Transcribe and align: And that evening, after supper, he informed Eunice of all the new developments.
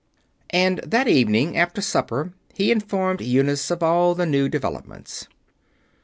And 0.49 0.79
that 0.79 1.07
evening, 1.07 1.55
after 1.55 1.79
supper, 1.79 2.33
he 2.55 2.71
informed 2.71 3.21
Eunice 3.21 3.69
of 3.69 3.83
all 3.83 4.15
the 4.15 4.25
new 4.25 4.49
developments. 4.49 5.27